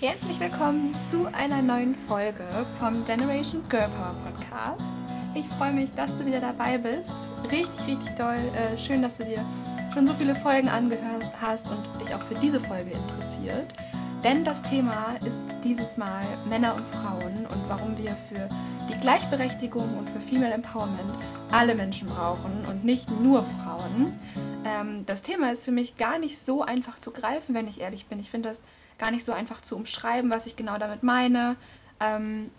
[0.00, 2.44] Herzlich willkommen zu einer neuen Folge
[2.78, 4.84] vom Generation Girl Power Podcast.
[5.34, 7.10] Ich freue mich, dass du wieder dabei bist.
[7.50, 8.38] Richtig, richtig toll.
[8.54, 9.44] Äh, schön, dass du dir
[9.92, 13.74] schon so viele Folgen angehört hast und dich auch für diese Folge interessiert.
[14.22, 18.48] Denn das Thema ist dieses Mal Männer und Frauen und warum wir für
[18.88, 21.10] die Gleichberechtigung und für Female Empowerment
[21.50, 24.12] alle Menschen brauchen und nicht nur Frauen.
[24.64, 28.06] Ähm, das Thema ist für mich gar nicht so einfach zu greifen, wenn ich ehrlich
[28.06, 28.18] bin.
[28.20, 28.62] Ich finde das
[28.98, 31.56] gar nicht so einfach zu umschreiben, was ich genau damit meine.
[32.00, 32.50] Ähm,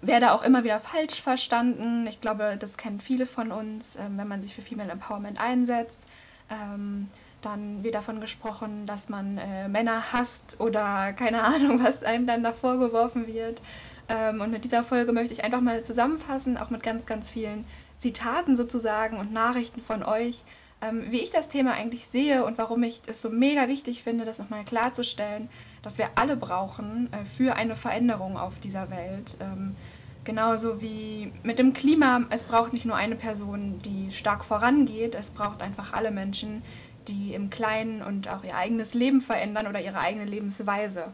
[0.00, 2.06] werde auch immer wieder falsch verstanden.
[2.06, 6.06] Ich glaube, das kennen viele von uns, ähm, wenn man sich für Female Empowerment einsetzt.
[6.50, 7.08] Ähm,
[7.40, 12.42] dann wird davon gesprochen, dass man äh, Männer hasst oder keine Ahnung, was einem dann
[12.42, 13.62] da vorgeworfen wird.
[14.08, 17.64] Ähm, und mit dieser Folge möchte ich einfach mal zusammenfassen, auch mit ganz, ganz vielen
[17.98, 20.44] Zitaten sozusagen und Nachrichten von euch,
[20.82, 24.24] ähm, wie ich das Thema eigentlich sehe und warum ich es so mega wichtig finde,
[24.24, 25.48] das nochmal klarzustellen,
[25.82, 29.36] dass wir alle brauchen äh, für eine Veränderung auf dieser Welt.
[29.40, 29.76] Ähm,
[30.24, 35.30] genauso wie mit dem Klima, es braucht nicht nur eine Person, die stark vorangeht, es
[35.30, 36.62] braucht einfach alle Menschen,
[37.08, 41.12] die im Kleinen und auch ihr eigenes Leben verändern oder ihre eigene Lebensweise.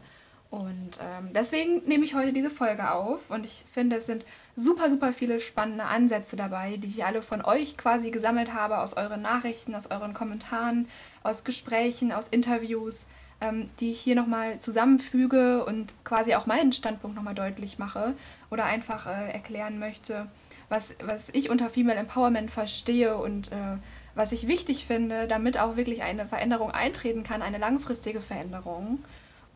[0.50, 4.24] Und ähm, deswegen nehme ich heute diese Folge auf und ich finde, es sind
[4.58, 8.94] super, super viele spannende Ansätze dabei, die ich alle von euch quasi gesammelt habe, aus
[8.94, 10.88] euren Nachrichten, aus euren Kommentaren,
[11.22, 13.06] aus Gesprächen, aus Interviews,
[13.40, 18.14] ähm, die ich hier nochmal zusammenfüge und quasi auch meinen Standpunkt nochmal deutlich mache
[18.50, 20.26] oder einfach äh, erklären möchte,
[20.68, 23.76] was, was ich unter Female Empowerment verstehe und äh,
[24.16, 28.98] was ich wichtig finde, damit auch wirklich eine Veränderung eintreten kann, eine langfristige Veränderung.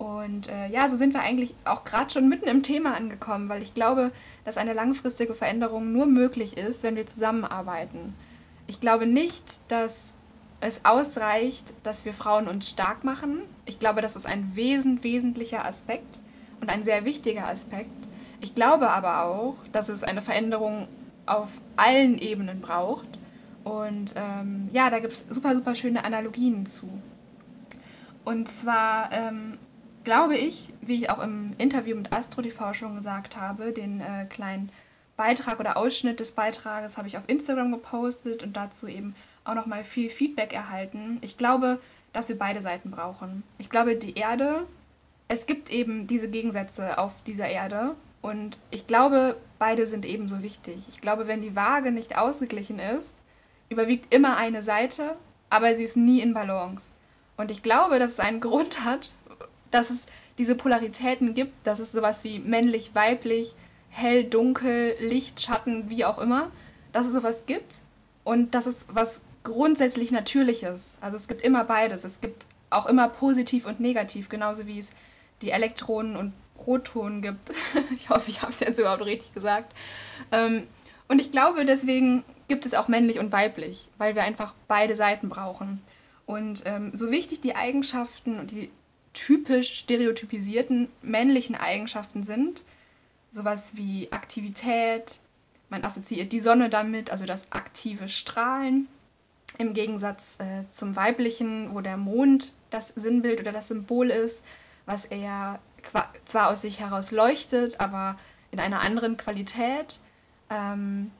[0.02, 3.62] Und äh, ja, so sind wir eigentlich auch gerade schon mitten im Thema angekommen, weil
[3.62, 4.10] ich glaube,
[4.44, 8.12] dass eine langfristige Veränderung nur möglich ist, wenn wir zusammenarbeiten.
[8.66, 10.12] Ich glaube nicht, dass
[10.58, 13.42] es ausreicht, dass wir Frauen uns stark machen.
[13.64, 16.18] Ich glaube, das ist ein wesen, wesentlicher Aspekt
[16.60, 18.08] und ein sehr wichtiger Aspekt.
[18.40, 20.88] Ich glaube aber auch, dass es eine Veränderung
[21.26, 23.06] auf allen Ebenen braucht.
[23.62, 26.88] Und ähm, ja, da gibt es super, super schöne Analogien zu.
[28.24, 29.58] Und zwar ähm,
[30.04, 34.26] glaube ich, wie ich auch im Interview mit Astro TV schon gesagt habe, den äh,
[34.26, 34.70] kleinen
[35.16, 39.14] Beitrag oder Ausschnitt des Beitrages habe ich auf Instagram gepostet und dazu eben
[39.44, 41.18] auch nochmal viel Feedback erhalten.
[41.20, 41.80] Ich glaube,
[42.12, 43.42] dass wir beide Seiten brauchen.
[43.58, 44.66] Ich glaube, die Erde,
[45.28, 50.86] es gibt eben diese Gegensätze auf dieser Erde und ich glaube, beide sind ebenso wichtig.
[50.88, 53.22] Ich glaube, wenn die Waage nicht ausgeglichen ist,
[53.68, 55.16] überwiegt immer eine Seite,
[55.50, 56.94] aber sie ist nie in Balance.
[57.36, 59.14] Und ich glaube, dass es einen Grund hat,
[59.74, 60.06] dass es
[60.38, 63.54] diese Polaritäten gibt, dass es sowas wie männlich, weiblich,
[63.90, 66.50] hell, dunkel, Licht, Schatten, wie auch immer,
[66.92, 67.80] dass es sowas gibt
[68.24, 70.98] und dass es was grundsätzlich Natürliches.
[71.00, 72.04] Also es gibt immer beides.
[72.04, 74.90] Es gibt auch immer positiv und negativ, genauso wie es
[75.42, 77.50] die Elektronen und Protonen gibt.
[77.94, 79.74] ich hoffe, ich habe es jetzt überhaupt richtig gesagt.
[80.30, 80.66] Ähm,
[81.08, 85.28] und ich glaube, deswegen gibt es auch männlich und weiblich, weil wir einfach beide Seiten
[85.28, 85.82] brauchen.
[86.24, 88.70] Und ähm, so wichtig die Eigenschaften und die
[89.12, 92.62] typisch stereotypisierten männlichen Eigenschaften sind.
[93.30, 95.18] Sowas wie Aktivität,
[95.70, 98.88] man assoziiert die Sonne damit, also das aktive Strahlen.
[99.58, 104.42] Im Gegensatz äh, zum weiblichen, wo der Mond das Sinnbild oder das Symbol ist,
[104.86, 105.60] was eher
[106.24, 108.16] zwar aus sich heraus leuchtet, aber
[108.50, 109.98] in einer anderen Qualität.
[110.48, 111.10] Ähm,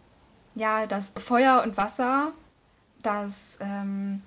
[0.55, 2.33] ja, das Feuer und Wasser,
[3.03, 4.23] das ähm,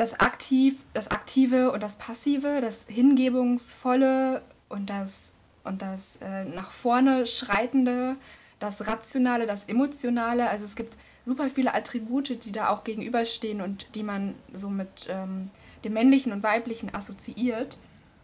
[0.00, 4.40] das Aktiv, das Aktive und das Passive, das Hingebungsvolle
[4.70, 8.16] und das, und das äh, nach vorne Schreitende,
[8.60, 10.48] das Rationale, das Emotionale.
[10.48, 10.96] Also es gibt
[11.26, 15.50] super viele Attribute, die da auch gegenüberstehen und die man so mit ähm,
[15.84, 17.76] dem männlichen und weiblichen assoziiert.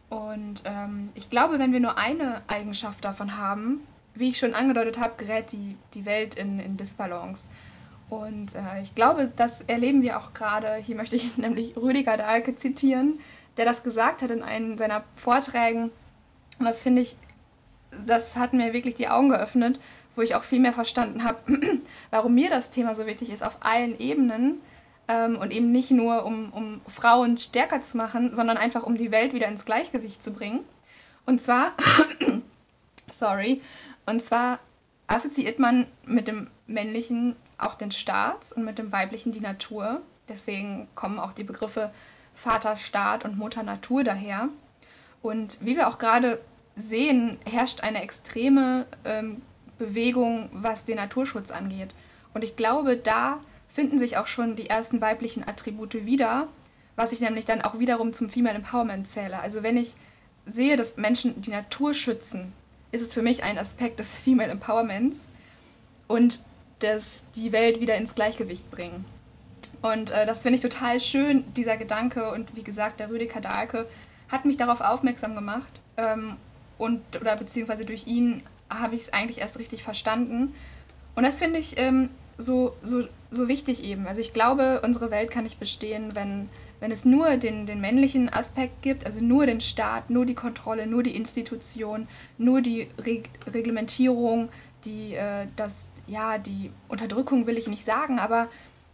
[0.08, 3.82] Und ähm, ich glaube, wenn wir nur eine Eigenschaft davon haben,
[4.14, 7.50] wie ich schon angedeutet habe, gerät die, die Welt in, in Disbalance.
[8.08, 10.76] Und äh, ich glaube, das erleben wir auch gerade.
[10.76, 13.18] Hier möchte ich nämlich Rüdiger Dahlke zitieren,
[13.56, 15.90] der das gesagt hat in einem seiner Vorträgen.
[16.58, 17.16] Und das finde ich,
[18.06, 19.80] das hat mir wirklich die Augen geöffnet,
[20.14, 21.60] wo ich auch viel mehr verstanden habe,
[22.10, 24.60] warum mir das Thema so wichtig ist auf allen Ebenen.
[25.08, 29.12] Ähm, und eben nicht nur, um, um Frauen stärker zu machen, sondern einfach, um die
[29.12, 30.64] Welt wieder ins Gleichgewicht zu bringen.
[31.26, 31.72] Und zwar,
[33.10, 33.60] sorry,
[34.04, 34.58] und zwar
[35.06, 40.00] assoziiert man mit dem männlichen auch den Staat und mit dem weiblichen die Natur.
[40.28, 41.92] Deswegen kommen auch die Begriffe
[42.34, 44.48] Vater Staat und Mutter Natur daher.
[45.22, 46.40] Und wie wir auch gerade
[46.74, 49.42] sehen, herrscht eine extreme ähm,
[49.78, 51.94] Bewegung, was den Naturschutz angeht.
[52.34, 56.48] Und ich glaube, da finden sich auch schon die ersten weiblichen Attribute wieder,
[56.96, 59.38] was ich nämlich dann auch wiederum zum Female Empowerment zähle.
[59.38, 59.94] Also wenn ich
[60.46, 62.52] sehe, dass Menschen die Natur schützen,
[62.92, 65.26] ist es für mich ein Aspekt des Female Empowerments
[66.08, 66.40] und
[66.78, 69.04] das die Welt wieder ins Gleichgewicht bringen.
[69.82, 72.30] Und äh, das finde ich total schön, dieser Gedanke.
[72.32, 73.86] Und wie gesagt, der Rüdiger Dahlke
[74.28, 75.80] hat mich darauf aufmerksam gemacht.
[75.96, 76.36] Ähm,
[76.78, 80.54] und, oder beziehungsweise durch ihn habe ich es eigentlich erst richtig verstanden.
[81.14, 84.06] Und das finde ich ähm, so, so, so wichtig eben.
[84.06, 86.48] Also ich glaube, unsere Welt kann nicht bestehen, wenn,
[86.80, 90.86] wenn es nur den, den männlichen Aspekt gibt, also nur den Staat, nur die Kontrolle,
[90.86, 94.48] nur die Institution, nur die Reg Reglementierung,
[94.84, 98.48] die, äh, das, ja, die Unterdrückung will ich nicht sagen, aber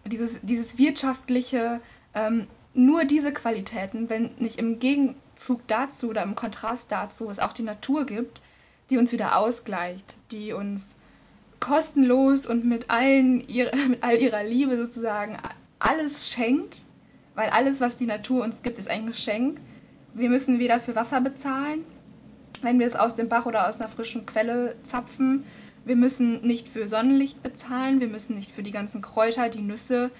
[0.05, 1.81] dieses, dieses wirtschaftliche,
[2.15, 7.53] ähm, nur diese Qualitäten, wenn nicht im Gegenzug dazu oder im Kontrast dazu es auch
[7.53, 8.41] die Natur gibt,
[8.91, 10.97] die uns wieder ausgleicht, die uns
[11.63, 15.39] kostenlos und mit, allen ihre, mit all ihrer Liebe sozusagen
[15.79, 16.85] alles schenkt,
[17.35, 19.59] weil alles, was die Natur uns gibt, ist ein Geschenk.
[20.13, 21.85] Wir müssen weder für Wasser bezahlen,
[22.61, 25.45] wenn wir es aus dem Bach oder aus einer frischen Quelle zapfen.
[25.85, 30.11] Wir müssen nicht für Sonnenlicht bezahlen, wir müssen nicht für die ganzen Kräuter, die Nüsse,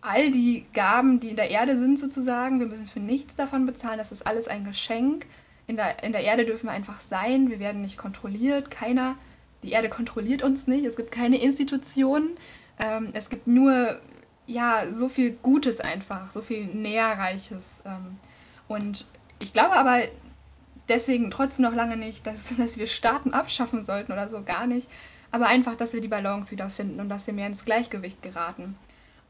[0.00, 3.98] all die Gaben, die in der Erde sind sozusagen, wir müssen für nichts davon bezahlen.
[3.98, 5.26] Das ist alles ein Geschenk.
[5.66, 9.16] In der, in der Erde dürfen wir einfach sein, wir werden nicht kontrolliert, keiner,
[9.62, 12.36] die Erde kontrolliert uns nicht, es gibt keine Institutionen,
[12.78, 14.00] ähm, es gibt nur
[14.48, 17.82] ja, so viel Gutes einfach, so viel Näherreiches.
[17.84, 18.16] Ähm,
[18.66, 19.04] und
[19.38, 20.00] ich glaube aber,
[20.88, 24.88] deswegen trotzdem noch lange nicht, dass, dass wir Staaten abschaffen sollten oder so, gar nicht.
[25.30, 28.76] Aber einfach, dass wir die Balance wiederfinden und dass wir mehr ins Gleichgewicht geraten.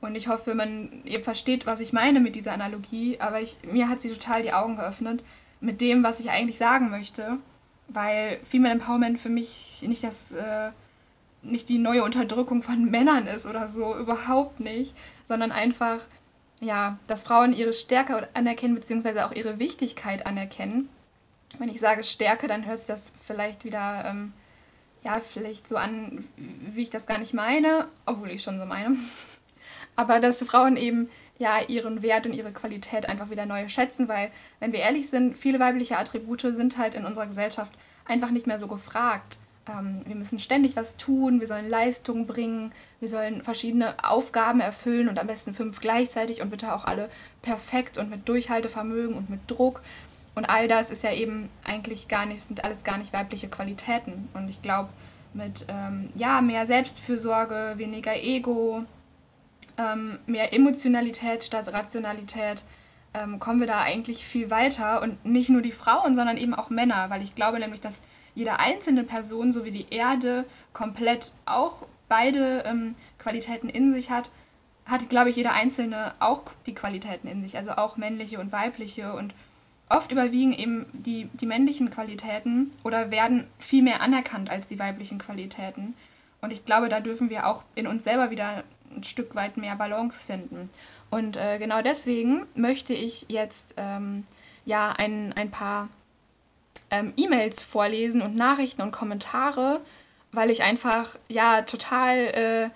[0.01, 3.89] Und ich hoffe, man, ihr versteht, was ich meine mit dieser Analogie, aber ich, mir
[3.89, 5.25] hat sie total die Augen geöffnet
[5.61, 7.39] mit dem, was ich eigentlich sagen möchte,
[7.89, 10.71] weil Female Empowerment für mich nicht das, äh,
[11.43, 14.95] nicht die neue Unterdrückung von Männern ist oder so, überhaupt nicht,
[15.25, 16.01] sondern einfach,
[16.61, 20.89] ja, dass Frauen ihre Stärke anerkennen, beziehungsweise auch ihre Wichtigkeit anerkennen
[21.59, 24.33] wenn ich sage Stärke, dann hört sich das vielleicht wieder, ähm,
[25.03, 28.97] ja, vielleicht so an, wie ich das gar nicht meine, obwohl ich schon so meine.
[29.97, 31.09] Aber dass Frauen eben
[31.39, 34.31] ja ihren Wert und ihre Qualität einfach wieder neu schätzen, weil,
[34.61, 37.73] wenn wir ehrlich sind, viele weibliche Attribute sind halt in unserer Gesellschaft
[38.07, 39.39] einfach nicht mehr so gefragt.
[39.69, 45.09] Ähm, wir müssen ständig was tun, wir sollen Leistungen bringen, wir sollen verschiedene Aufgaben erfüllen
[45.09, 47.09] und am besten fünf gleichzeitig und bitte auch alle
[47.43, 49.83] perfekt und mit Durchhaltevermögen und mit Druck.
[50.35, 54.29] Und all das ist ja eben eigentlich gar nicht, sind alles gar nicht weibliche Qualitäten.
[54.35, 54.89] Und ich glaube,
[55.35, 58.85] mit ähm, ja, mehr Selbstfürsorge, weniger Ego,
[59.79, 62.65] ähm, mehr Emotionalität statt Rationalität,
[63.15, 65.01] ähm, kommen wir da eigentlich viel weiter.
[65.03, 68.03] Und nicht nur die Frauen, sondern eben auch Männer, weil ich glaube nämlich, dass
[68.35, 74.31] jede einzelne Person, so wie die Erde, komplett auch beide ähm, Qualitäten in sich hat,
[74.85, 79.13] hat, glaube ich, jeder Einzelne auch die Qualitäten in sich, also auch männliche und weibliche
[79.13, 79.35] und
[79.91, 85.19] Oft überwiegen eben die, die männlichen Qualitäten oder werden viel mehr anerkannt als die weiblichen
[85.19, 85.95] Qualitäten.
[86.43, 89.77] Und ich glaube, da dürfen wir auch in uns selber wieder ein Stück weit mehr
[89.77, 90.71] Balance finden.
[91.11, 94.25] Und äh, genau deswegen möchte ich jetzt ähm,
[94.65, 95.89] ja ein, ein paar
[96.91, 99.81] ähm, E-Mails vorlesen und Nachrichten und Kommentare,
[100.33, 102.71] weil ich einfach ja total äh,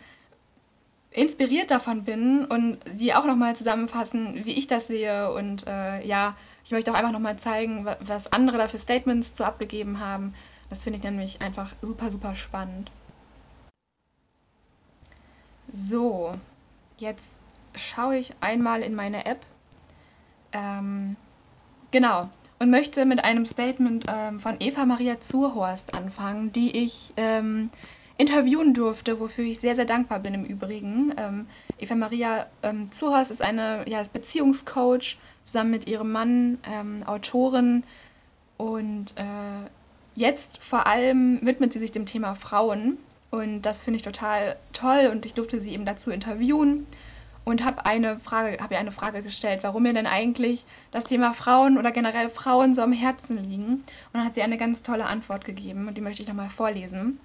[1.11, 6.37] inspiriert davon bin und die auch nochmal zusammenfassen, wie ich das sehe und äh, ja,
[6.65, 10.35] ich möchte auch einfach nochmal zeigen, was andere da für Statements zu abgegeben haben.
[10.71, 12.91] Das finde ich nämlich einfach super, super spannend.
[15.73, 16.33] So,
[16.99, 17.33] jetzt
[17.75, 19.41] schaue ich einmal in meine App.
[20.53, 21.17] Ähm,
[21.91, 22.29] genau.
[22.59, 27.71] Und möchte mit einem Statement ähm, von Eva Maria Zurhorst anfangen, die ich ähm,
[28.19, 31.13] interviewen durfte, wofür ich sehr, sehr dankbar bin im Übrigen.
[31.17, 31.47] Ähm,
[31.79, 37.83] Eva Maria ähm, Zuhas ist eine ja, ist Beziehungscoach zusammen mit ihrem Mann, ähm, Autorin
[38.59, 39.69] und äh,
[40.15, 42.99] jetzt vor allem widmet sie sich dem Thema Frauen
[43.33, 46.87] und das finde ich total toll und ich durfte sie eben dazu interviewen
[47.47, 51.33] und habe eine Frage, habe ihr eine Frage gestellt, warum mir denn eigentlich das Thema
[51.33, 53.77] Frauen oder generell Frauen so am Herzen liegen.
[53.77, 57.19] Und dann hat sie eine ganz tolle Antwort gegeben und die möchte ich nochmal vorlesen.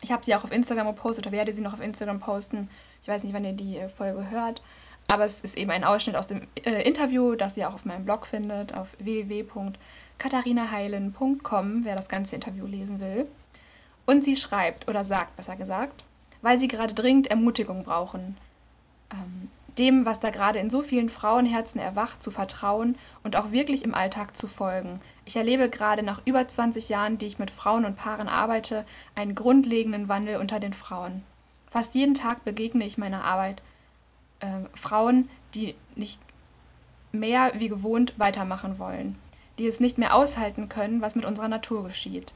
[0.00, 2.70] Ich habe sie auch auf Instagram gepostet oder werde sie noch auf Instagram posten.
[3.02, 4.62] Ich weiß nicht, wann ihr die äh, Folge hört.
[5.08, 8.04] Aber es ist eben ein Ausschnitt aus dem äh, Interview, das ihr auch auf meinem
[8.04, 13.26] Blog findet, auf www.katharinaheilen.com, wer das ganze Interview lesen will.
[14.06, 16.04] Und sie schreibt, oder sagt besser gesagt,
[16.40, 18.36] weil sie gerade dringend Ermutigung brauchen.
[19.12, 23.84] Ähm, dem, was da gerade in so vielen Frauenherzen erwacht, zu vertrauen und auch wirklich
[23.84, 25.00] im Alltag zu folgen.
[25.24, 29.34] Ich erlebe gerade nach über 20 Jahren, die ich mit Frauen und Paaren arbeite, einen
[29.34, 31.22] grundlegenden Wandel unter den Frauen.
[31.70, 33.62] Fast jeden Tag begegne ich meiner Arbeit
[34.40, 36.20] äh, Frauen, die nicht
[37.12, 39.16] mehr wie gewohnt weitermachen wollen,
[39.58, 42.34] die es nicht mehr aushalten können, was mit unserer Natur geschieht,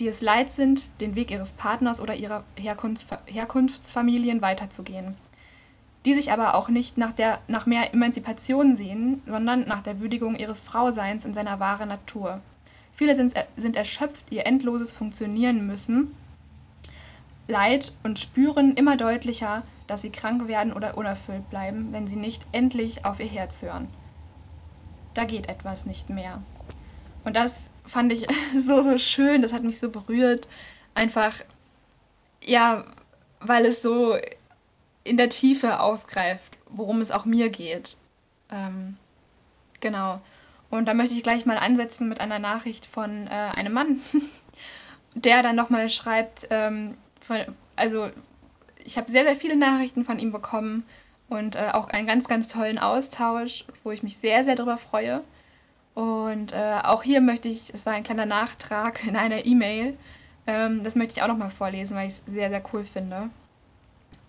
[0.00, 5.14] die es leid sind, den Weg ihres Partners oder ihrer Herkunfts Herkunftsfamilien weiterzugehen,
[6.04, 10.36] die sich aber auch nicht nach, der, nach mehr Emanzipation sehen, sondern nach der Würdigung
[10.36, 12.40] ihres Frauseins in seiner wahren Natur.
[12.94, 16.14] Viele sind, sind erschöpft, ihr endloses Funktionieren müssen,
[17.46, 22.42] leid und spüren immer deutlicher, dass sie krank werden oder unerfüllt bleiben, wenn sie nicht
[22.52, 23.88] endlich auf ihr Herz hören.
[25.14, 26.40] Da geht etwas nicht mehr.
[27.24, 28.26] Und das fand ich
[28.58, 30.48] so, so schön, das hat mich so berührt.
[30.94, 31.34] Einfach,
[32.42, 32.84] ja,
[33.40, 34.16] weil es so
[35.04, 37.96] in der Tiefe aufgreift, worum es auch mir geht.
[38.50, 38.96] Ähm,
[39.80, 40.20] genau.
[40.70, 44.00] Und da möchte ich gleich mal ansetzen mit einer Nachricht von äh, einem Mann,
[45.14, 47.38] der dann nochmal schreibt, ähm, von,
[47.76, 48.10] also
[48.84, 50.84] ich habe sehr, sehr viele Nachrichten von ihm bekommen
[51.28, 55.22] und äh, auch einen ganz, ganz tollen Austausch, wo ich mich sehr, sehr darüber freue.
[56.00, 59.98] Und äh, auch hier möchte ich, es war ein kleiner Nachtrag in einer E-Mail,
[60.46, 63.28] ähm, das möchte ich auch nochmal vorlesen, weil ich es sehr, sehr cool finde.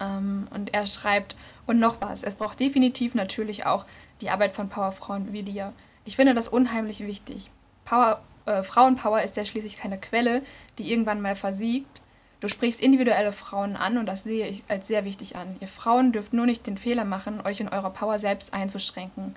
[0.01, 1.37] Ähm, und er schreibt,
[1.67, 3.85] und noch was, es braucht definitiv natürlich auch
[4.19, 5.71] die Arbeit von Powerfrauen wie dir.
[6.03, 7.49] Ich finde das unheimlich wichtig.
[7.85, 10.43] Power, äh, Frauenpower ist ja schließlich keine Quelle,
[10.77, 12.01] die irgendwann mal versiegt.
[12.41, 15.55] Du sprichst individuelle Frauen an und das sehe ich als sehr wichtig an.
[15.61, 19.35] Ihr Frauen dürft nur nicht den Fehler machen, euch in eurer Power selbst einzuschränken.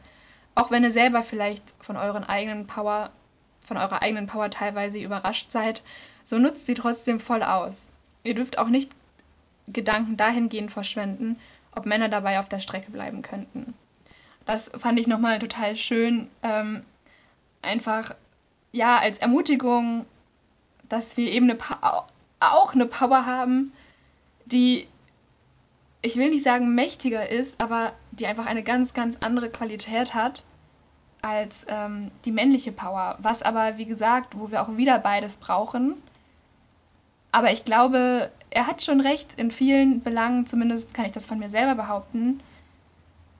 [0.55, 3.11] Auch wenn ihr selber vielleicht von euren eigenen Power,
[3.65, 5.83] von eurer eigenen Power teilweise überrascht seid,
[6.25, 7.91] so nutzt sie trotzdem voll aus.
[8.23, 8.91] Ihr dürft auch nicht
[9.67, 11.39] Gedanken dahingehend verschwenden,
[11.73, 13.75] ob Männer dabei auf der Strecke bleiben könnten.
[14.47, 16.31] Das fand ich nochmal total schön.
[16.43, 16.85] Ähm,
[17.63, 18.15] einfach,
[18.73, 20.05] ja, als Ermutigung,
[20.89, 21.59] dass wir eben eine
[22.41, 23.73] auch eine Power haben,
[24.45, 24.87] die,
[26.05, 30.43] ich will nicht sagen mächtiger ist, aber die einfach eine ganz, ganz andere Qualität hat
[31.23, 33.17] als ähm, die männliche Power.
[33.21, 35.95] Was aber, wie gesagt, wo wir auch wieder beides brauchen.
[37.33, 41.39] Aber ich glaube, er hat schon recht, in vielen Belangen, zumindest kann ich das von
[41.39, 42.41] mir selber behaupten,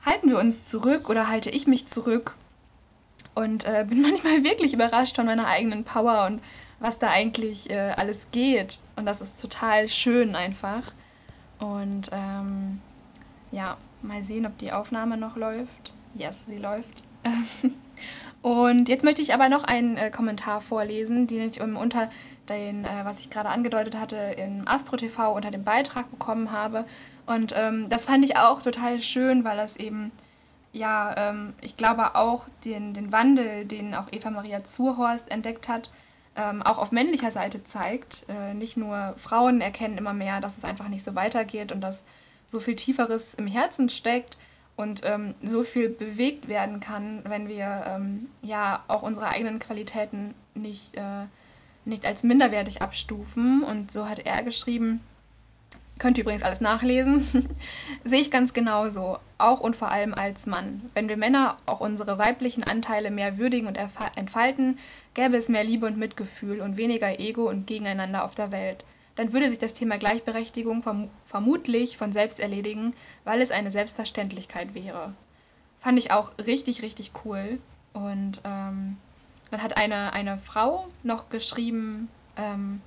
[0.03, 2.35] halten wir uns zurück oder halte ich mich zurück
[3.35, 6.41] und äh, bin manchmal wirklich überrascht von meiner eigenen Power und
[6.81, 8.81] was da eigentlich äh, alles geht.
[8.97, 10.83] Und das ist total schön einfach.
[11.59, 12.81] Und ähm,
[13.51, 15.93] ja, mal sehen, ob die Aufnahme noch läuft.
[16.15, 17.03] Yes, sie läuft.
[18.43, 22.11] Und jetzt möchte ich aber noch einen äh, Kommentar vorlesen, den ich um, unter
[22.51, 26.85] den, äh, was ich gerade angedeutet hatte, im Astro TV unter dem Beitrag bekommen habe.
[27.25, 30.13] Und ähm, das fand ich auch total schön, weil das eben,
[30.73, 35.91] ja, ähm, ich glaube auch den, den Wandel, den auch Eva Maria Zurhorst entdeckt hat,
[36.37, 38.25] ähm, auch auf männlicher Seite zeigt.
[38.29, 42.05] Äh, nicht nur Frauen erkennen immer mehr, dass es einfach nicht so weitergeht und dass
[42.47, 44.37] so viel Tieferes im Herzen steckt
[44.77, 50.35] und ähm, so viel bewegt werden kann, wenn wir ähm, ja auch unsere eigenen Qualitäten
[50.55, 51.27] nicht, äh,
[51.85, 53.63] nicht als minderwertig abstufen.
[53.63, 55.01] Und so hat er geschrieben,
[55.99, 57.49] könnt ihr übrigens alles nachlesen,
[58.05, 60.91] sehe ich ganz genauso, auch und vor allem als Mann.
[60.95, 64.79] Wenn wir Männer auch unsere weiblichen Anteile mehr würdigen und entfalten,
[65.15, 68.85] gäbe es mehr Liebe und Mitgefühl und weniger Ego und Gegeneinander auf der Welt
[69.17, 74.75] dann würde sich das Thema Gleichberechtigung verm vermutlich von selbst erledigen, weil es eine Selbstverständlichkeit
[74.75, 75.15] wäre.
[75.81, 77.59] Fand ich auch richtig, richtig cool.
[77.93, 78.97] Und ähm,
[79.51, 82.81] dann hat eine, eine Frau noch geschrieben, ähm,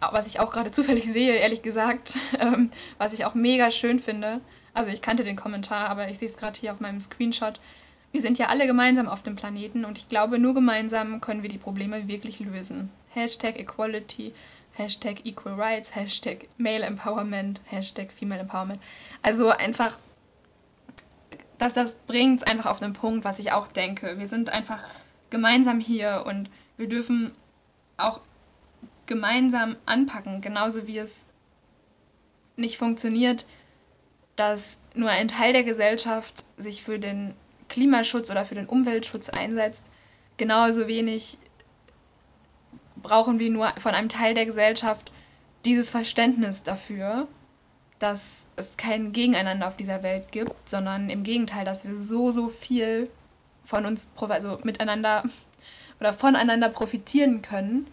[0.00, 4.40] was ich auch gerade zufällig sehe, ehrlich gesagt, ähm, was ich auch mega schön finde.
[4.74, 7.60] Also ich kannte den Kommentar, aber ich sehe es gerade hier auf meinem Screenshot.
[8.12, 11.50] Wir sind ja alle gemeinsam auf dem Planeten und ich glaube, nur gemeinsam können wir
[11.50, 12.90] die Probleme wirklich lösen.
[13.12, 14.32] Hashtag Equality
[14.78, 18.80] Hashtag Equal Rights, Hashtag Male Empowerment, Hashtag Female Empowerment.
[19.22, 19.98] Also einfach,
[21.58, 24.18] dass das bringt einfach auf den Punkt, was ich auch denke.
[24.18, 24.78] Wir sind einfach
[25.30, 27.34] gemeinsam hier und wir dürfen
[27.96, 28.20] auch
[29.08, 31.26] gemeinsam anpacken, genauso wie es
[32.56, 33.46] nicht funktioniert,
[34.36, 37.34] dass nur ein Teil der Gesellschaft sich für den
[37.68, 39.84] Klimaschutz oder für den Umweltschutz einsetzt,
[40.36, 41.38] genauso wenig
[43.02, 45.12] brauchen wir nur von einem Teil der Gesellschaft
[45.64, 47.26] dieses Verständnis dafür,
[47.98, 52.48] dass es kein Gegeneinander auf dieser Welt gibt, sondern im Gegenteil, dass wir so, so
[52.48, 53.10] viel
[53.64, 55.24] von uns, also miteinander
[56.00, 57.88] oder voneinander profitieren können,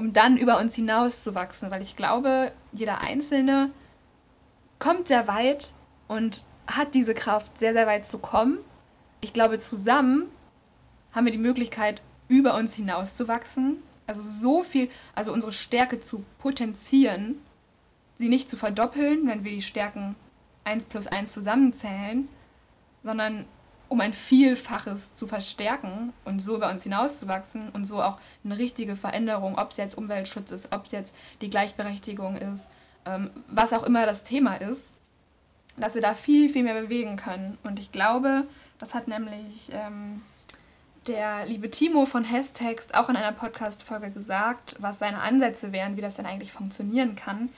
[0.00, 1.70] um dann über uns hinaus zu wachsen.
[1.70, 3.70] Weil ich glaube, jeder Einzelne
[4.78, 5.72] kommt sehr weit
[6.08, 8.58] und hat diese Kraft, sehr, sehr weit zu kommen.
[9.20, 10.26] Ich glaube, zusammen
[11.12, 16.00] haben wir die Möglichkeit, über uns hinaus zu wachsen also so viel, also unsere Stärke
[16.00, 17.40] zu potenzieren,
[18.16, 20.16] sie nicht zu verdoppeln, wenn wir die Stärken
[20.64, 22.28] 1 plus 1 zusammenzählen,
[23.04, 23.46] sondern
[23.90, 28.94] um ein Vielfaches zu verstärken und so über uns hinauszuwachsen und so auch eine richtige
[28.94, 32.68] Veränderung, ob es jetzt Umweltschutz ist, ob es jetzt die Gleichberechtigung ist,
[33.04, 34.92] ähm, was auch immer das Thema ist,
[35.76, 37.58] dass wir da viel, viel mehr bewegen können.
[37.64, 38.44] Und ich glaube,
[38.78, 40.22] das hat nämlich ähm,
[41.08, 46.00] der liebe Timo von Hestext auch in einer Podcast-Folge gesagt, was seine Ansätze wären, wie
[46.00, 47.48] das denn eigentlich funktionieren kann.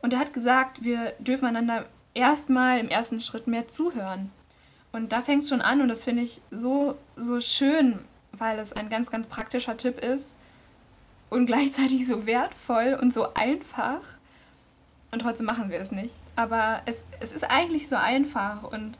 [0.00, 4.30] Und er hat gesagt, wir dürfen einander erstmal im ersten Schritt mehr zuhören.
[4.94, 7.98] Und da fängt es schon an und das finde ich so, so schön,
[8.30, 10.36] weil es ein ganz, ganz praktischer Tipp ist
[11.30, 14.02] und gleichzeitig so wertvoll und so einfach.
[15.10, 16.14] Und trotzdem machen wir es nicht.
[16.36, 18.96] Aber es, es ist eigentlich so einfach und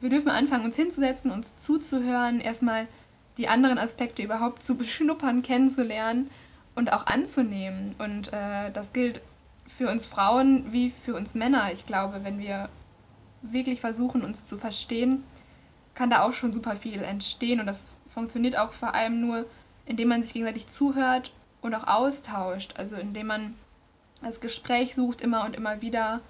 [0.00, 2.88] wir dürfen anfangen, uns hinzusetzen, uns zuzuhören, erstmal
[3.36, 6.30] die anderen Aspekte überhaupt zu beschnuppern, kennenzulernen
[6.74, 7.94] und auch anzunehmen.
[8.00, 9.20] Und äh, das gilt
[9.68, 11.72] für uns Frauen wie für uns Männer.
[11.72, 12.68] Ich glaube, wenn wir
[13.42, 15.24] wirklich versuchen, uns zu verstehen,
[15.94, 17.60] kann da auch schon super viel entstehen.
[17.60, 19.46] Und das funktioniert auch vor allem nur,
[19.86, 22.74] indem man sich gegenseitig zuhört und auch austauscht.
[22.76, 23.54] Also indem man
[24.22, 26.20] das Gespräch sucht immer und immer wieder,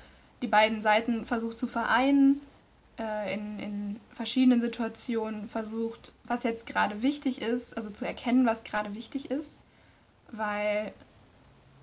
[0.42, 2.40] die beiden Seiten versucht zu vereinen,
[2.98, 8.64] äh, in, in verschiedenen Situationen versucht, was jetzt gerade wichtig ist, also zu erkennen, was
[8.64, 9.58] gerade wichtig ist.
[10.30, 10.92] Weil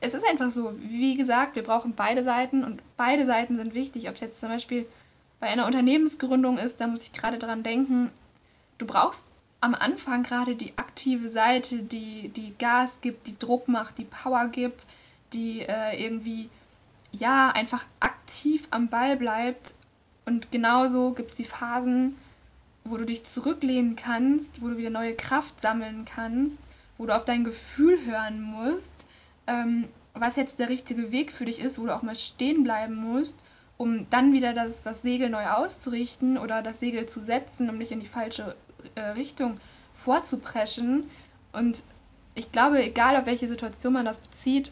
[0.01, 4.07] es ist einfach so, wie gesagt, wir brauchen beide Seiten und beide Seiten sind wichtig.
[4.07, 4.85] Ob es jetzt zum Beispiel
[5.45, 8.09] bei einer Unternehmensgründung ist, da muss ich gerade dran denken,
[8.79, 9.29] du brauchst
[9.61, 14.47] am Anfang gerade die aktive Seite, die, die Gas gibt, die Druck macht, die Power
[14.47, 14.87] gibt,
[15.33, 16.49] die äh, irgendwie
[17.11, 19.75] ja einfach aktiv am Ball bleibt.
[20.25, 22.17] Und genauso gibt es die Phasen,
[22.83, 26.57] wo du dich zurücklehnen kannst, wo du wieder neue Kraft sammeln kannst,
[26.97, 29.05] wo du auf dein Gefühl hören musst,
[29.45, 32.95] ähm, was jetzt der richtige Weg für dich ist, wo du auch mal stehen bleiben
[32.95, 33.37] musst
[33.77, 37.91] um dann wieder das, das Segel neu auszurichten oder das Segel zu setzen, um nicht
[37.91, 38.55] in die falsche
[38.95, 39.59] äh, Richtung
[39.93, 41.09] vorzupreschen.
[41.51, 41.83] Und
[42.35, 44.71] ich glaube, egal auf welche Situation man das bezieht,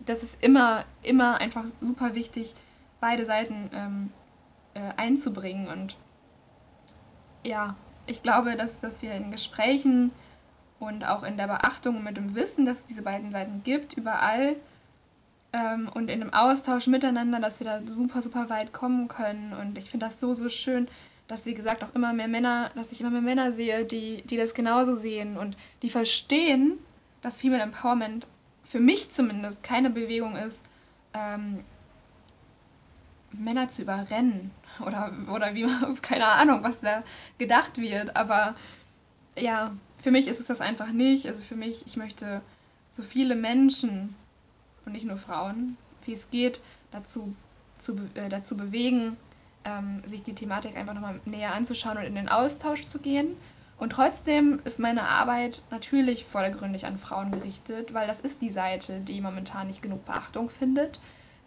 [0.00, 2.54] das ist immer, immer einfach super wichtig,
[3.00, 4.12] beide Seiten ähm,
[4.74, 5.68] äh, einzubringen.
[5.68, 5.96] Und
[7.44, 10.10] ja, ich glaube, dass, dass wir in Gesprächen
[10.78, 13.94] und auch in der Beachtung und mit dem Wissen, dass es diese beiden Seiten gibt,
[13.94, 14.56] überall
[15.52, 19.52] ähm, und in dem Austausch miteinander, dass wir da super, super weit kommen können.
[19.52, 20.88] Und ich finde das so, so schön,
[21.28, 24.36] dass, wie gesagt, auch immer mehr Männer, dass ich immer mehr Männer sehe, die, die
[24.36, 26.78] das genauso sehen und die verstehen,
[27.22, 28.26] dass Female Empowerment
[28.64, 30.62] für mich zumindest keine Bewegung ist,
[31.14, 31.64] ähm,
[33.32, 37.02] Männer zu überrennen oder, oder wie man, keine Ahnung, was da
[37.38, 38.16] gedacht wird.
[38.16, 38.54] Aber
[39.38, 41.26] ja, für mich ist es das einfach nicht.
[41.26, 42.42] Also für mich, ich möchte
[42.90, 44.14] so viele Menschen
[44.84, 47.34] und nicht nur Frauen, wie es geht, dazu,
[47.78, 49.16] zu, äh, dazu bewegen,
[49.64, 53.36] ähm, sich die Thematik einfach nochmal näher anzuschauen und in den Austausch zu gehen.
[53.78, 59.00] Und trotzdem ist meine Arbeit natürlich vordergründig an Frauen gerichtet, weil das ist die Seite,
[59.00, 61.00] die momentan nicht genug Beachtung findet,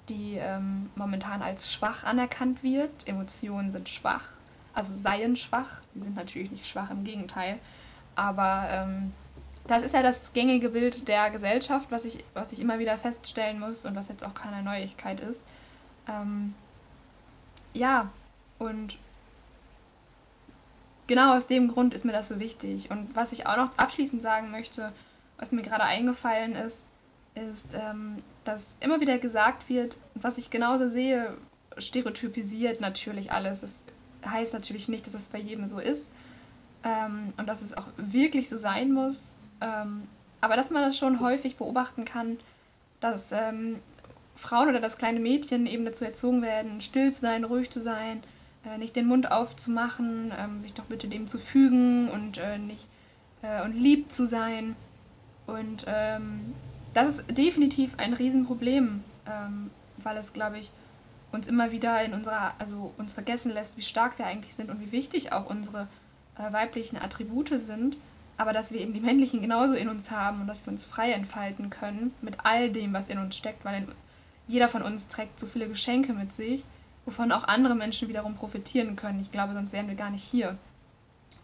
[0.09, 3.07] die ähm, momentan als schwach anerkannt wird.
[3.07, 4.25] Emotionen sind schwach,
[4.73, 5.81] also seien schwach.
[5.93, 7.59] Die sind natürlich nicht schwach, im Gegenteil.
[8.15, 9.13] Aber ähm,
[9.67, 13.59] das ist ja das gängige Bild der Gesellschaft, was ich, was ich immer wieder feststellen
[13.59, 15.41] muss und was jetzt auch keine Neuigkeit ist.
[16.07, 16.53] Ähm,
[17.73, 18.11] ja,
[18.59, 18.97] und
[21.07, 22.91] genau aus dem Grund ist mir das so wichtig.
[22.91, 24.91] Und was ich auch noch abschließend sagen möchte,
[25.37, 26.85] was mir gerade eingefallen ist,
[27.35, 31.35] ist, ähm, dass immer wieder gesagt wird, was ich genauso sehe,
[31.77, 33.61] stereotypisiert natürlich alles.
[33.61, 33.81] Das
[34.25, 36.11] heißt natürlich nicht, dass es bei jedem so ist
[36.83, 39.37] ähm, und dass es auch wirklich so sein muss.
[39.61, 40.03] Ähm,
[40.41, 42.37] aber dass man das schon häufig beobachten kann,
[42.99, 43.79] dass ähm,
[44.35, 48.23] Frauen oder das kleine Mädchen eben dazu erzogen werden, still zu sein, ruhig zu sein,
[48.65, 52.87] äh, nicht den Mund aufzumachen, ähm, sich doch bitte dem zu fügen und äh, nicht
[53.41, 54.75] äh, und lieb zu sein.
[55.47, 56.53] Und ähm,
[56.93, 60.71] das ist definitiv ein Riesenproblem, ähm, weil es, glaube ich,
[61.31, 64.79] uns immer wieder in unserer, also uns vergessen lässt, wie stark wir eigentlich sind und
[64.79, 65.87] wie wichtig auch unsere
[66.37, 67.97] äh, weiblichen Attribute sind
[68.43, 71.13] aber dass wir eben die männlichen genauso in uns haben und dass wir uns frei
[71.13, 73.87] entfalten können mit all dem, was in uns steckt, weil
[74.49, 76.65] jeder von uns trägt so viele Geschenke mit sich,
[77.05, 79.21] wovon auch andere Menschen wiederum profitieren können.
[79.21, 80.57] Ich glaube, sonst wären wir gar nicht hier.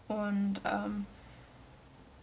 [0.08, 1.06] Und ähm,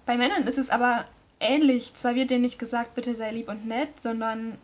[0.06, 1.06] bei Männern ist es aber
[1.40, 1.96] ähnlich.
[1.96, 4.60] Zwar wird denen nicht gesagt, bitte sei lieb und nett, sondern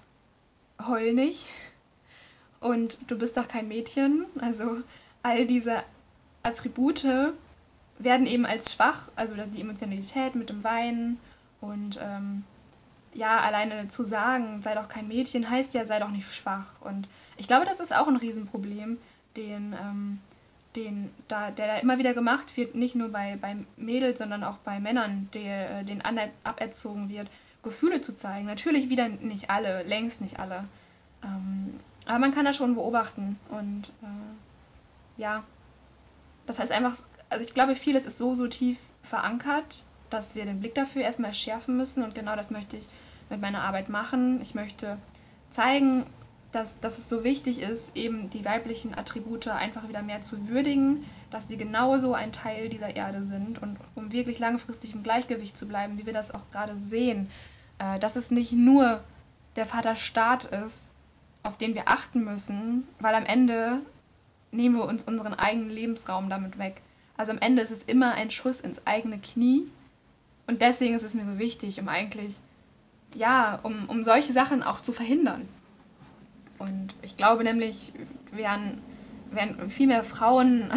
[0.86, 1.50] heul nicht.
[2.60, 4.28] Und du bist doch kein Mädchen.
[4.40, 4.78] Also
[5.24, 5.84] all diese
[6.44, 7.34] Attribute
[8.04, 11.20] werden eben als schwach, also die Emotionalität mit dem Weinen
[11.62, 12.44] und ähm,
[13.14, 16.82] ja, alleine zu sagen, sei doch kein Mädchen, heißt ja, sei doch nicht schwach.
[16.82, 18.98] Und ich glaube, das ist auch ein Riesenproblem,
[19.38, 20.20] den, ähm,
[20.76, 24.58] den, da, der da immer wieder gemacht wird, nicht nur bei, bei Mädels, sondern auch
[24.58, 26.02] bei Männern, der, äh, denen
[26.44, 27.30] aberzogen wird,
[27.62, 28.48] Gefühle zu zeigen.
[28.48, 30.66] Natürlich wieder nicht alle, längst nicht alle.
[31.24, 33.40] Ähm, aber man kann das schon beobachten.
[33.50, 35.44] Und äh, ja,
[36.46, 36.96] das heißt einfach,
[37.34, 41.34] also ich glaube, vieles ist so, so tief verankert, dass wir den Blick dafür erstmal
[41.34, 42.04] schärfen müssen.
[42.04, 42.88] Und genau das möchte ich
[43.30, 44.42] mit meiner Arbeit machen.
[44.42, 44.98] Ich möchte
[45.50, 46.06] zeigen,
[46.52, 51.04] dass, dass es so wichtig ist, eben die weiblichen Attribute einfach wieder mehr zu würdigen,
[51.32, 55.68] dass sie genauso ein Teil dieser Erde sind und um wirklich langfristig im Gleichgewicht zu
[55.68, 57.30] bleiben, wie wir das auch gerade sehen,
[57.80, 59.04] äh, dass es nicht nur
[59.56, 60.90] der Vaterstaat ist,
[61.42, 63.80] auf den wir achten müssen, weil am Ende
[64.52, 66.82] nehmen wir uns unseren eigenen Lebensraum damit weg.
[67.24, 69.72] Also am Ende ist es immer ein Schuss ins eigene Knie
[70.46, 72.36] und deswegen ist es mir so wichtig, um eigentlich,
[73.16, 75.48] ja, um, um solche Sachen auch zu verhindern.
[76.60, 77.94] Und ich glaube nämlich,
[78.34, 78.82] wären,
[79.32, 80.70] wären viel mehr Frauen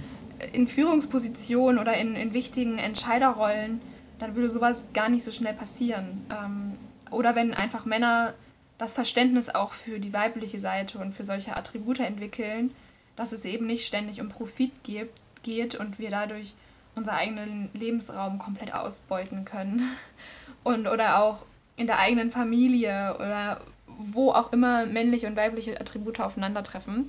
[0.54, 3.82] in Führungspositionen oder in, in wichtigen Entscheiderrollen,
[4.18, 6.24] dann würde sowas gar nicht so schnell passieren.
[6.30, 6.78] Ähm,
[7.10, 8.32] oder wenn einfach Männer
[8.78, 12.70] das Verständnis auch für die weibliche Seite und für solche Attribute entwickeln,
[13.16, 15.10] dass es eben nicht ständig um Profit geht,
[15.42, 16.54] geht und wir dadurch
[16.94, 19.82] unseren eigenen Lebensraum komplett ausbeuten können.
[20.62, 21.38] Und oder auch
[21.76, 27.08] in der eigenen Familie oder wo auch immer männliche und weibliche Attribute aufeinandertreffen.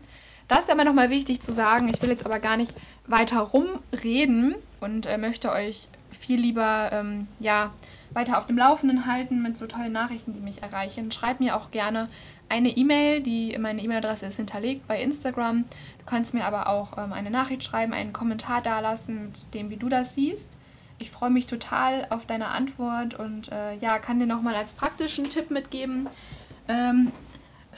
[0.52, 1.88] Das ist aber nochmal wichtig zu sagen.
[1.88, 2.74] Ich will jetzt aber gar nicht
[3.08, 7.72] weiter rumreden und äh, möchte euch viel lieber ähm, ja,
[8.12, 11.10] weiter auf dem Laufenden halten mit so tollen Nachrichten, die mich erreichen.
[11.10, 12.10] Schreib mir auch gerne
[12.50, 15.64] eine E-Mail, die meine E-Mail-Adresse ist hinterlegt bei Instagram.
[16.00, 19.78] Du kannst mir aber auch ähm, eine Nachricht schreiben, einen Kommentar dalassen mit dem, wie
[19.78, 20.50] du das siehst.
[21.00, 25.24] Ich freue mich total auf deine Antwort und äh, ja, kann dir nochmal als praktischen
[25.30, 26.10] Tipp mitgeben.
[26.68, 27.14] Ähm,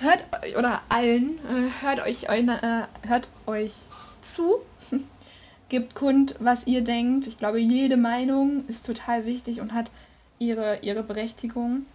[0.04, 0.24] hört
[0.58, 3.74] oder allen, äh, hört euch äh, hört euch
[4.22, 4.58] zu.
[5.70, 7.26] Gebt kund, was ihr denkt.
[7.26, 9.90] Ich glaube, jede Meinung ist total wichtig und hat
[10.38, 11.86] ihre, ihre Berechtigung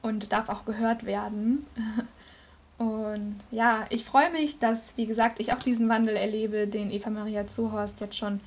[0.00, 1.66] und darf auch gehört werden.
[2.76, 7.08] Und ja, ich freue mich, dass, wie gesagt, ich auch diesen Wandel erlebe, den Eva
[7.08, 8.40] Maria Zuhorst jetzt schon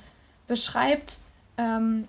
[0.46, 1.18] beschreibt.
[1.56, 2.06] Ähm,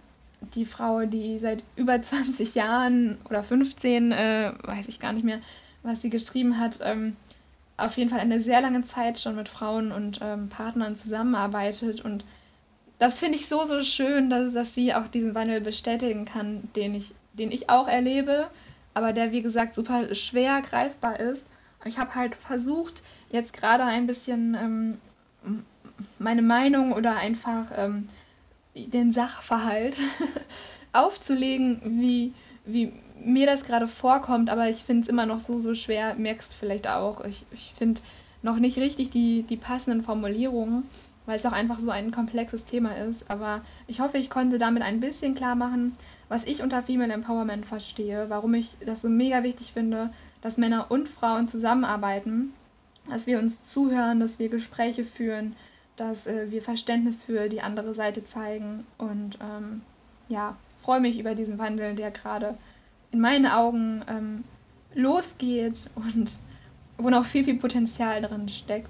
[0.54, 5.40] die Frau, die seit über 20 Jahren oder 15, äh, weiß ich gar nicht mehr,
[5.84, 7.16] was sie geschrieben hat, ähm,
[7.78, 12.02] auf jeden Fall eine sehr lange Zeit schon mit Frauen und ähm, Partnern zusammenarbeitet.
[12.02, 12.26] Und
[12.98, 16.96] das finde ich so, so schön, dass, dass sie auch diesen Wandel bestätigen kann, den
[16.96, 18.50] ich, den ich auch erlebe,
[18.94, 21.50] aber der, wie gesagt, super schwer greifbar ist.
[21.86, 24.98] Ich habe halt versucht, jetzt gerade ein bisschen ähm,
[26.18, 28.10] meine Meinung oder einfach ähm,
[28.76, 29.96] den Sachverhalt
[30.94, 32.34] aufzulegen, wie,
[32.66, 32.92] wie
[33.24, 36.88] mir das gerade vorkommt, aber ich finde es immer noch so, so schwer, merkst vielleicht
[36.88, 37.24] auch.
[37.26, 38.02] Ich, ich finde
[38.42, 40.84] noch nicht richtig die, die passenden Formulierungen,
[41.26, 43.30] weil es auch einfach so ein komplexes Thema ist.
[43.30, 45.94] Aber ich hoffe, ich konnte damit ein bisschen klar machen,
[46.28, 50.88] was ich unter Female Empowerment verstehe, warum ich das so mega wichtig finde, dass Männer
[50.90, 52.54] und Frauen zusammenarbeiten,
[53.10, 55.56] dass wir uns zuhören, dass wir Gespräche führen,
[55.96, 59.82] dass äh, wir Verständnis für die andere Seite zeigen und ähm,
[60.30, 62.58] ja, freue mich über diesen Wandel, der gerade
[63.12, 64.44] in meinen Augen ähm,
[64.94, 66.40] losgeht und
[66.98, 68.90] wo noch viel, viel Potenzial drin steckt.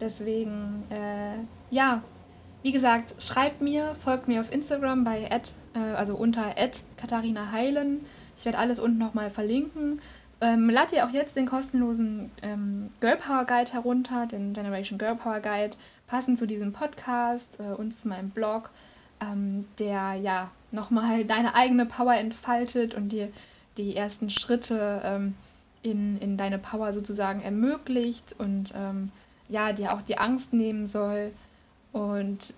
[0.00, 1.36] Deswegen, äh,
[1.70, 2.02] ja,
[2.62, 6.54] wie gesagt, schreibt mir, folgt mir auf Instagram bei at, äh, also unter
[6.96, 8.04] Katharina Heilen.
[8.36, 10.00] Ich werde alles unten nochmal verlinken.
[10.40, 15.14] Ähm, lad ihr auch jetzt den kostenlosen ähm, Girl Power Guide herunter, den Generation Girl
[15.14, 15.76] Power Guide,
[16.08, 18.70] passend zu diesem Podcast äh, und zu meinem Blog,
[19.20, 23.28] ähm, der ja nochmal deine eigene Power entfaltet und dir
[23.76, 25.34] die ersten Schritte ähm,
[25.82, 29.10] in, in deine Power sozusagen ermöglicht und ähm,
[29.48, 31.32] ja, dir auch die Angst nehmen soll
[31.92, 32.54] und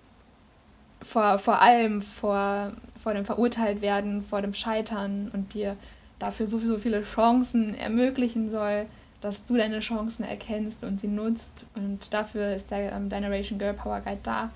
[1.01, 5.77] vor, vor allem vor, vor dem Verurteiltwerden, vor dem Scheitern und dir
[6.19, 8.85] dafür so, viele Chancen ermöglichen soll,
[9.21, 11.65] dass du deine Chancen erkennst und sie nutzt.
[11.75, 14.49] Und dafür ist der ähm, Generation Girl Power Guide da.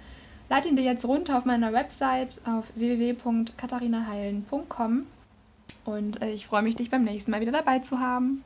[0.49, 5.05] Lade ihn dir jetzt runter auf meiner Website auf www.katharinaheilen.com
[5.85, 8.43] und äh, ich freue mich, dich beim nächsten Mal wieder dabei zu haben.